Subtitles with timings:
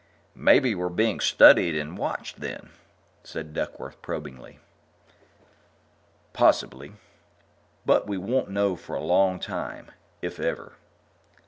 [0.33, 2.71] "Maybe we're being studied and watched, then,"
[3.23, 4.57] said Duckworth, probingly.
[6.33, 6.93] "Possibly.
[7.85, 10.73] But we won't know for a long time if ever."